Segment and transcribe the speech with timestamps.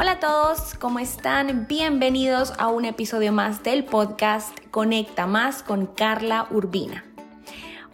[0.00, 1.66] Hola a todos, ¿cómo están?
[1.68, 7.04] Bienvenidos a un episodio más del podcast Conecta Más con Carla Urbina.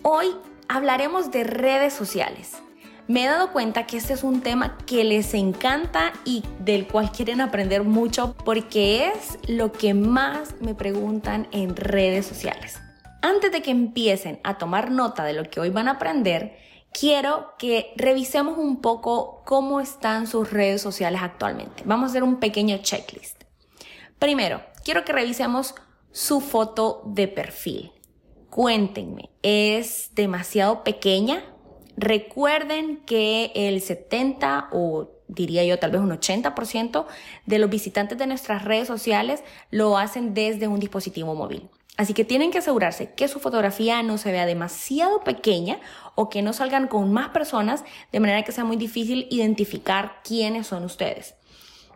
[0.02, 0.28] Hoy
[0.68, 2.62] hablaremos de redes sociales.
[3.08, 7.10] Me he dado cuenta que este es un tema que les encanta y del cual
[7.10, 12.80] quieren aprender mucho porque es lo que más me preguntan en redes sociales.
[13.20, 16.56] Antes de que empiecen a tomar nota de lo que hoy van a aprender,
[16.98, 21.82] quiero que revisemos un poco cómo están sus redes sociales actualmente.
[21.84, 23.44] Vamos a hacer un pequeño checklist.
[24.18, 25.74] Primero, quiero que revisemos
[26.10, 27.92] su foto de perfil.
[28.48, 31.44] Cuéntenme, ¿es demasiado pequeña?
[31.98, 37.04] Recuerden que el 70 o diría yo tal vez un 80%
[37.44, 41.68] de los visitantes de nuestras redes sociales lo hacen desde un dispositivo móvil.
[41.96, 45.80] Así que tienen que asegurarse que su fotografía no se vea demasiado pequeña
[46.14, 50.66] o que no salgan con más personas de manera que sea muy difícil identificar quiénes
[50.66, 51.34] son ustedes.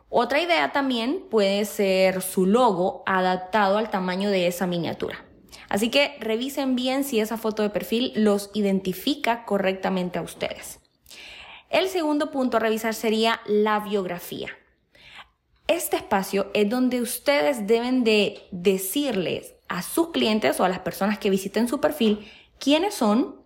[0.08, 5.24] Otra idea también puede ser su logo adaptado al tamaño de esa miniatura.
[5.68, 10.80] Así que revisen bien si esa foto de perfil los identifica correctamente a ustedes.
[11.68, 14.48] El segundo punto a revisar sería la biografía.
[15.68, 21.18] Este espacio es donde ustedes deben de decirles a sus clientes o a las personas
[21.18, 23.36] que visiten su perfil quiénes son,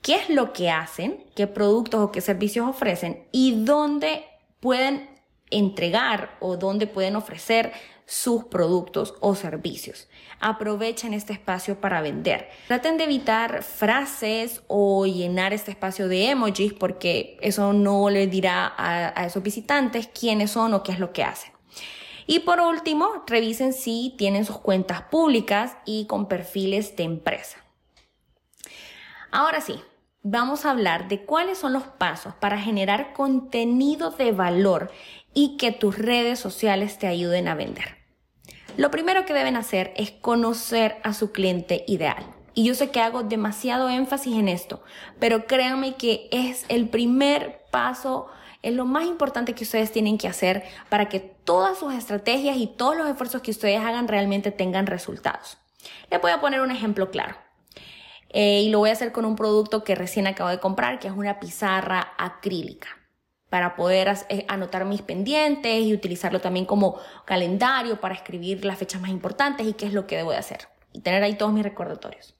[0.00, 4.24] qué es lo que hacen, qué productos o qué servicios ofrecen y dónde
[4.60, 5.10] pueden
[5.50, 7.72] entregar o dónde pueden ofrecer
[8.06, 10.08] sus productos o servicios.
[10.38, 12.48] Aprovechen este espacio para vender.
[12.68, 18.66] Traten de evitar frases o llenar este espacio de emojis porque eso no les dirá
[18.66, 21.52] a, a esos visitantes quiénes son o qué es lo que hacen.
[22.30, 27.58] Y por último, revisen si tienen sus cuentas públicas y con perfiles de empresa.
[29.32, 29.74] Ahora sí,
[30.22, 34.92] vamos a hablar de cuáles son los pasos para generar contenido de valor
[35.34, 37.96] y que tus redes sociales te ayuden a vender.
[38.76, 42.24] Lo primero que deben hacer es conocer a su cliente ideal.
[42.54, 44.84] Y yo sé que hago demasiado énfasis en esto,
[45.18, 48.28] pero créanme que es el primer paso
[48.62, 52.66] es lo más importante que ustedes tienen que hacer para que todas sus estrategias y
[52.66, 55.58] todos los esfuerzos que ustedes hagan realmente tengan resultados.
[56.10, 57.36] Les voy a poner un ejemplo claro.
[58.32, 61.08] Eh, y lo voy a hacer con un producto que recién acabo de comprar, que
[61.08, 62.88] es una pizarra acrílica,
[63.48, 69.00] para poder eh, anotar mis pendientes y utilizarlo también como calendario para escribir las fechas
[69.00, 71.64] más importantes y qué es lo que debo de hacer y tener ahí todos mis
[71.64, 72.36] recordatorios.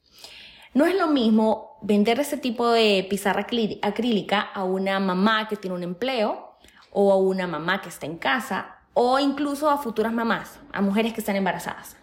[0.72, 3.44] No es lo mismo vender ese tipo de pizarra
[3.82, 6.54] acrílica a una mamá que tiene un empleo
[6.92, 11.12] o a una mamá que está en casa o incluso a futuras mamás, a mujeres
[11.12, 11.96] que están embarazadas.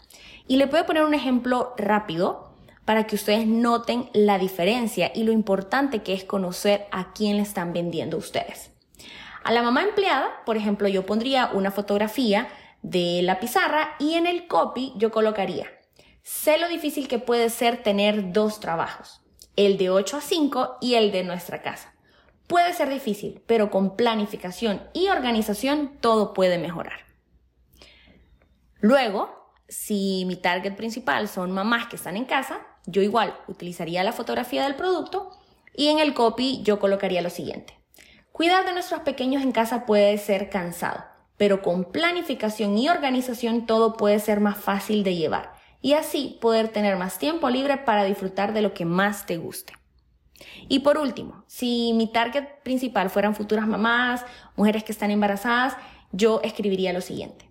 [0.49, 2.51] Y le a poner un ejemplo rápido
[2.83, 7.43] para que ustedes noten la diferencia y lo importante que es conocer a quién le
[7.43, 8.71] están vendiendo ustedes.
[9.45, 12.49] A la mamá empleada, por ejemplo, yo pondría una fotografía
[12.81, 15.76] de la pizarra y en el copy yo colocaría
[16.27, 19.21] Sé lo difícil que puede ser tener dos trabajos,
[19.55, 21.93] el de 8 a 5 y el de nuestra casa.
[22.47, 26.99] Puede ser difícil, pero con planificación y organización todo puede mejorar.
[28.81, 34.11] Luego, si mi target principal son mamás que están en casa, yo igual utilizaría la
[34.11, 35.31] fotografía del producto
[35.73, 37.79] y en el copy yo colocaría lo siguiente.
[38.33, 41.05] Cuidar de nuestros pequeños en casa puede ser cansado,
[41.37, 46.69] pero con planificación y organización todo puede ser más fácil de llevar y así poder
[46.69, 49.73] tener más tiempo libre para disfrutar de lo que más te guste.
[50.67, 55.75] Y por último, si mi target principal fueran futuras mamás, mujeres que están embarazadas,
[56.11, 57.49] yo escribiría lo siguiente.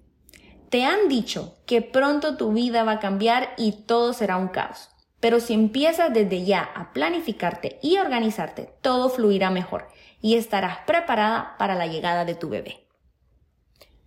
[0.70, 4.90] Te han dicho que pronto tu vida va a cambiar y todo será un caos.
[5.20, 9.88] Pero si empiezas desde ya a planificarte y organizarte, todo fluirá mejor
[10.20, 12.85] y estarás preparada para la llegada de tu bebé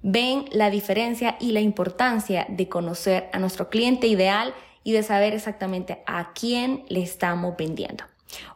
[0.02, 5.34] ven la diferencia y la importancia de conocer a nuestro cliente ideal y de saber
[5.34, 8.06] exactamente a quién le estamos vendiendo.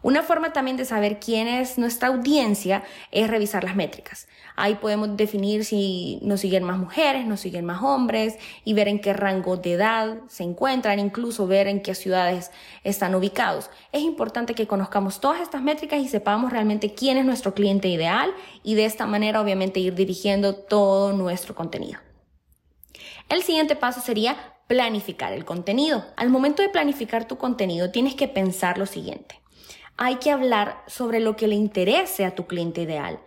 [0.01, 4.27] Una forma también de saber quién es nuestra audiencia es revisar las métricas.
[4.55, 8.99] Ahí podemos definir si nos siguen más mujeres, nos siguen más hombres y ver en
[8.99, 12.51] qué rango de edad se encuentran, incluso ver en qué ciudades
[12.83, 13.69] están ubicados.
[13.91, 18.31] Es importante que conozcamos todas estas métricas y sepamos realmente quién es nuestro cliente ideal
[18.63, 21.99] y de esta manera obviamente ir dirigiendo todo nuestro contenido.
[23.29, 24.37] El siguiente paso sería
[24.67, 26.05] planificar el contenido.
[26.15, 29.43] Al momento de planificar tu contenido tienes que pensar lo siguiente
[29.97, 33.19] hay que hablar sobre lo que le interese a tu cliente ideal.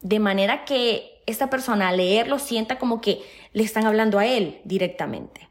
[0.00, 4.60] De manera que esta persona al leerlo sienta como que le están hablando a él
[4.64, 5.48] directamente.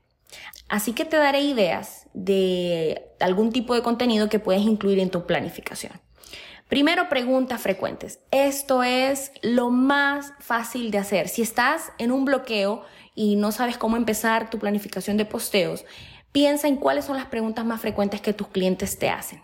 [0.67, 5.25] Así que te daré ideas de algún tipo de contenido que puedes incluir en tu
[5.25, 5.93] planificación.
[6.67, 8.19] Primero, preguntas frecuentes.
[8.29, 11.27] Esto es lo más fácil de hacer.
[11.27, 12.83] Si estás en un bloqueo
[13.15, 15.83] y no sabes cómo empezar tu planificación de posteos,
[16.31, 19.41] piensa en cuáles son las preguntas más frecuentes que tus clientes te hacen.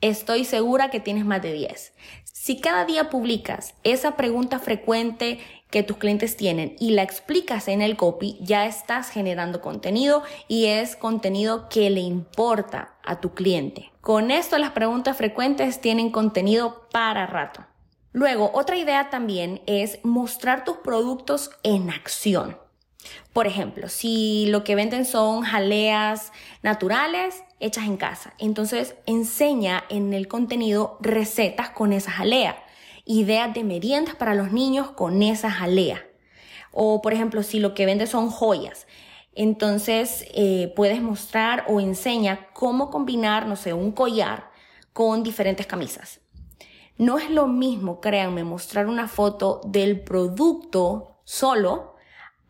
[0.00, 1.92] Estoy segura que tienes más de 10.
[2.24, 5.40] Si cada día publicas esa pregunta frecuente
[5.70, 10.66] que tus clientes tienen y la explicas en el copy, ya estás generando contenido y
[10.66, 13.90] es contenido que le importa a tu cliente.
[14.00, 17.64] Con esto las preguntas frecuentes tienen contenido para rato.
[18.12, 22.56] Luego, otra idea también es mostrar tus productos en acción.
[23.32, 26.32] Por ejemplo, si lo que venden son jaleas
[26.62, 32.64] naturales hechas en casa, entonces enseña en el contenido recetas con esa jalea,
[33.04, 36.06] ideas de meriendas para los niños con esa jalea.
[36.72, 38.86] O por ejemplo, si lo que vende son joyas,
[39.34, 44.50] entonces eh, puedes mostrar o enseña cómo combinar, no sé, un collar
[44.92, 46.20] con diferentes camisas.
[46.96, 51.95] No es lo mismo, créanme, mostrar una foto del producto solo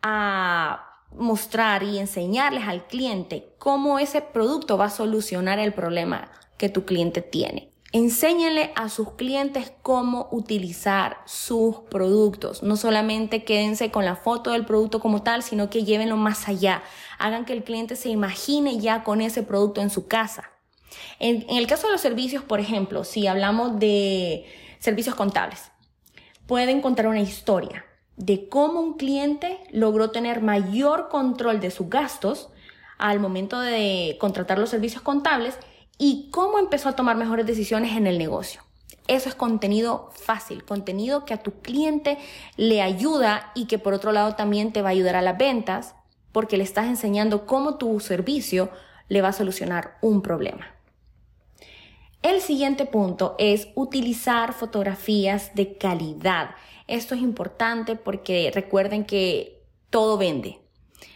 [0.01, 6.69] a mostrar y enseñarles al cliente cómo ese producto va a solucionar el problema que
[6.69, 7.71] tu cliente tiene.
[7.93, 12.61] Enséñenle a sus clientes cómo utilizar sus productos.
[12.61, 16.83] No solamente quédense con la foto del producto como tal, sino que llévenlo más allá.
[17.17, 20.51] Hagan que el cliente se imagine ya con ese producto en su casa.
[21.19, 24.45] En, en el caso de los servicios, por ejemplo, si hablamos de
[24.79, 25.71] servicios contables,
[26.45, 27.86] pueden contar una historia
[28.17, 32.49] de cómo un cliente logró tener mayor control de sus gastos
[32.97, 35.57] al momento de contratar los servicios contables
[35.97, 38.61] y cómo empezó a tomar mejores decisiones en el negocio.
[39.07, 42.17] Eso es contenido fácil, contenido que a tu cliente
[42.57, 45.95] le ayuda y que por otro lado también te va a ayudar a las ventas
[46.33, 48.69] porque le estás enseñando cómo tu servicio
[49.07, 50.67] le va a solucionar un problema.
[52.21, 56.49] El siguiente punto es utilizar fotografías de calidad.
[56.87, 60.59] Esto es importante porque recuerden que todo vende.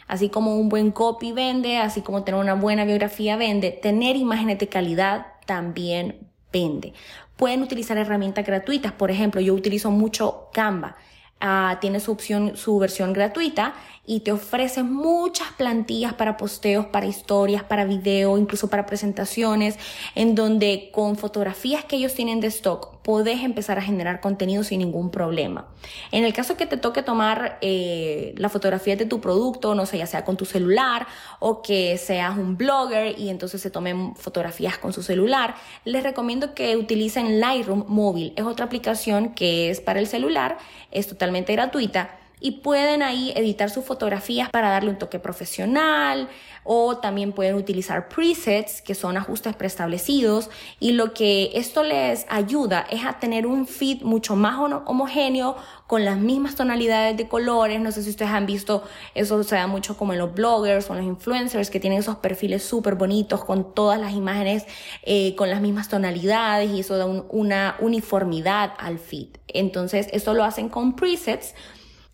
[0.07, 4.59] Así como un buen copy vende, así como tener una buena biografía vende, tener imágenes
[4.59, 6.93] de calidad también vende.
[7.37, 10.97] Pueden utilizar herramientas gratuitas, por ejemplo, yo utilizo mucho Canva.
[11.39, 13.73] Ah, tiene su opción, su versión gratuita
[14.05, 19.77] y te ofrece muchas plantillas para posteos, para historias, para video, incluso para presentaciones,
[20.15, 24.79] en donde con fotografías que ellos tienen de stock podés empezar a generar contenido sin
[24.79, 25.67] ningún problema.
[26.11, 29.99] En el caso que te toque tomar eh, la fotografía de tu producto, no sé,
[29.99, 31.05] ya sea con tu celular
[31.39, 35.55] o que seas un blogger y entonces se tomen fotografías con su celular,
[35.85, 38.33] les recomiendo que utilicen Lightroom móvil.
[38.35, 40.57] Es otra aplicación que es para el celular,
[40.91, 46.27] es totalmente gratuita y pueden ahí editar sus fotografías para darle un toque profesional
[46.63, 50.49] o también pueden utilizar presets que son ajustes preestablecidos
[50.79, 55.55] y lo que esto les ayuda es a tener un feed mucho más homogéneo
[55.87, 57.79] con las mismas tonalidades de colores.
[57.81, 58.83] No sé si ustedes han visto,
[59.13, 62.17] eso se da mucho como en los bloggers o en los influencers que tienen esos
[62.17, 64.65] perfiles súper bonitos con todas las imágenes
[65.03, 69.29] eh, con las mismas tonalidades y eso da una uniformidad al feed.
[69.47, 71.55] Entonces, esto lo hacen con presets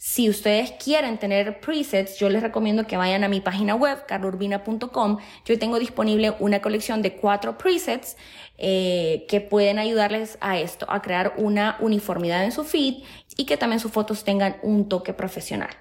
[0.09, 5.17] si ustedes quieren tener presets, yo les recomiendo que vayan a mi página web, carlourbina.com.
[5.43, 8.15] Yo tengo disponible una colección de cuatro presets
[8.57, 13.03] eh, que pueden ayudarles a esto, a crear una uniformidad en su feed
[13.35, 15.75] y que también sus fotos tengan un toque profesional.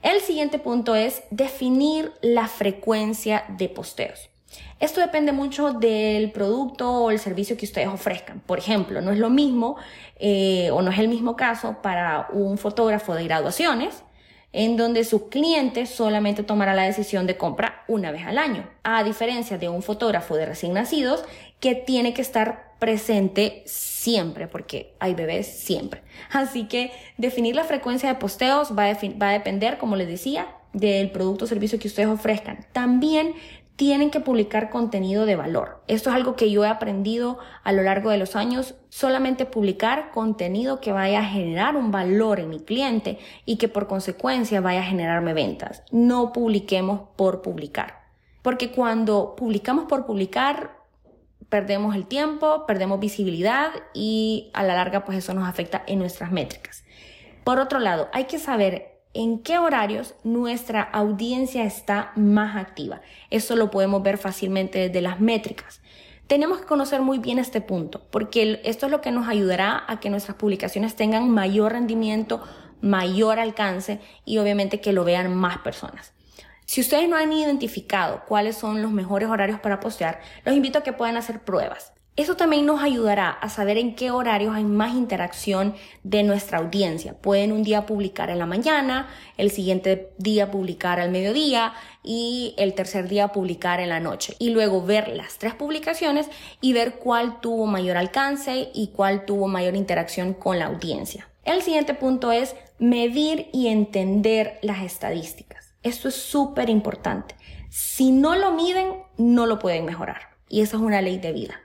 [0.00, 4.30] El siguiente punto es definir la frecuencia de posteos.
[4.80, 8.40] Esto depende mucho del producto o el servicio que ustedes ofrezcan.
[8.40, 9.76] Por ejemplo, no es lo mismo
[10.18, 14.02] eh, o no es el mismo caso para un fotógrafo de graduaciones
[14.52, 19.04] en donde su cliente solamente tomará la decisión de compra una vez al año, a
[19.04, 21.22] diferencia de un fotógrafo de recién nacidos
[21.60, 26.02] que tiene que estar presente siempre, porque hay bebés siempre.
[26.32, 30.48] Así que definir la frecuencia de posteos va a, va a depender, como les decía,
[30.72, 32.66] del producto o servicio que ustedes ofrezcan.
[32.72, 33.34] También
[33.78, 35.84] tienen que publicar contenido de valor.
[35.86, 40.10] Esto es algo que yo he aprendido a lo largo de los años, solamente publicar
[40.10, 44.80] contenido que vaya a generar un valor en mi cliente y que por consecuencia vaya
[44.80, 45.84] a generarme ventas.
[45.92, 48.00] No publiquemos por publicar.
[48.42, 50.80] Porque cuando publicamos por publicar,
[51.48, 56.32] perdemos el tiempo, perdemos visibilidad y a la larga pues eso nos afecta en nuestras
[56.32, 56.82] métricas.
[57.44, 63.00] Por otro lado, hay que saber en qué horarios nuestra audiencia está más activa.
[63.30, 65.80] Eso lo podemos ver fácilmente desde las métricas.
[66.28, 69.98] Tenemos que conocer muy bien este punto, porque esto es lo que nos ayudará a
[69.98, 72.44] que nuestras publicaciones tengan mayor rendimiento,
[72.80, 76.12] mayor alcance y obviamente que lo vean más personas.
[76.68, 80.82] Si ustedes no han identificado cuáles son los mejores horarios para postear, los invito a
[80.82, 81.94] que puedan hacer pruebas.
[82.14, 87.14] Eso también nos ayudará a saber en qué horarios hay más interacción de nuestra audiencia.
[87.14, 89.08] Pueden un día publicar en la mañana,
[89.38, 91.72] el siguiente día publicar al mediodía
[92.04, 94.36] y el tercer día publicar en la noche.
[94.38, 96.28] Y luego ver las tres publicaciones
[96.60, 101.30] y ver cuál tuvo mayor alcance y cuál tuvo mayor interacción con la audiencia.
[101.44, 105.57] El siguiente punto es medir y entender las estadísticas.
[105.82, 107.36] Esto es súper importante.
[107.70, 110.36] Si no lo miden, no lo pueden mejorar.
[110.48, 111.60] Y esa es una ley de vida.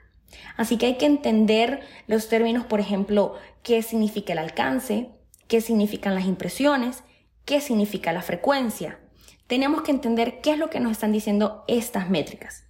[0.56, 5.10] Así que hay que entender los términos, por ejemplo, qué significa el alcance,
[5.48, 7.02] qué significan las impresiones,
[7.44, 8.98] qué significa la frecuencia.
[9.46, 12.64] Tenemos que entender qué es lo que nos están diciendo estas métricas.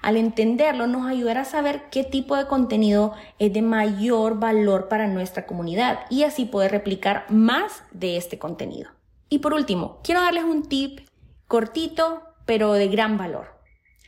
[0.00, 5.06] Al entenderlo nos ayudará a saber qué tipo de contenido es de mayor valor para
[5.06, 8.95] nuestra comunidad y así poder replicar más de este contenido.
[9.28, 11.00] Y por último, quiero darles un tip
[11.48, 13.48] cortito pero de gran valor.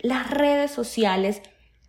[0.01, 1.43] Las redes sociales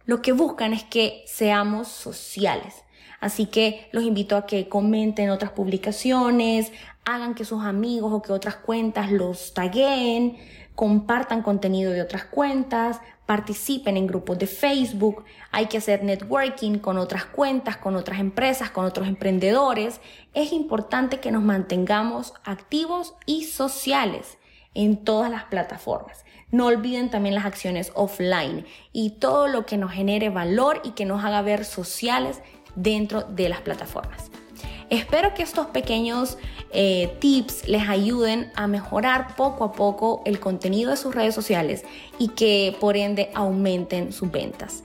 [0.06, 2.84] lo que buscan es que seamos sociales.
[3.20, 6.72] Así que los invito a que comenten otras publicaciones,
[7.06, 10.38] hagan que sus amigos o que otras cuentas los taguen,
[10.80, 16.98] compartan contenido de otras cuentas, participen en grupos de Facebook, hay que hacer networking con
[16.98, 20.00] otras cuentas, con otras empresas, con otros emprendedores.
[20.34, 24.38] Es importante que nos mantengamos activos y sociales
[24.74, 26.24] en todas las plataformas.
[26.50, 31.04] No olviden también las acciones offline y todo lo que nos genere valor y que
[31.04, 32.42] nos haga ver sociales
[32.76, 34.32] dentro de las plataformas.
[34.90, 36.38] Espero que estos pequeños
[36.72, 41.84] eh, tips les ayuden a mejorar poco a poco el contenido de sus redes sociales
[42.18, 44.84] y que por ende aumenten sus ventas.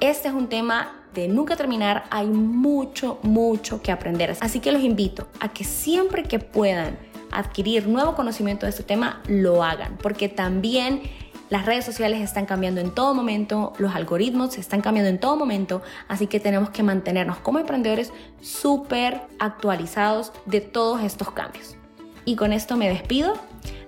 [0.00, 4.36] Este es un tema de nunca terminar, hay mucho, mucho que aprender.
[4.40, 6.96] Así que los invito a que siempre que puedan
[7.32, 11.02] adquirir nuevo conocimiento de este tema, lo hagan, porque también
[11.50, 15.82] las redes sociales están cambiando en todo momento, los algoritmos están cambiando en todo momento,
[16.06, 21.76] así que tenemos que mantenernos como emprendedores súper actualizados de todos estos cambios.
[22.24, 23.34] Y con esto me despido.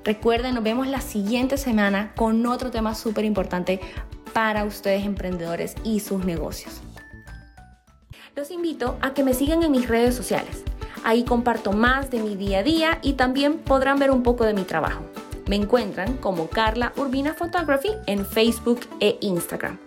[0.04, 3.81] Recuerden, nos vemos la siguiente semana con otro tema súper importante
[4.33, 6.81] para ustedes emprendedores y sus negocios.
[8.35, 10.64] Los invito a que me sigan en mis redes sociales.
[11.04, 14.54] Ahí comparto más de mi día a día y también podrán ver un poco de
[14.54, 15.04] mi trabajo.
[15.46, 19.78] Me encuentran como Carla Urbina Photography en Facebook e Instagram.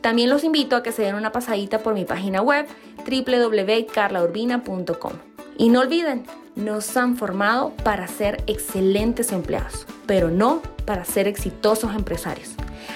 [0.00, 2.66] También los invito a que se den una pasadita por mi página web
[2.98, 5.12] www.carlaurbina.com.
[5.56, 6.24] Y no olviden,
[6.56, 12.50] nos han formado para ser excelentes empleados, pero no para ser exitosos empresarios.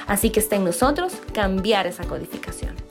[0.07, 2.88] Así que está en nosotros cambiar esa codificación.